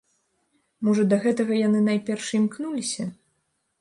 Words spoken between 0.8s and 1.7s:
Можа, да гэтага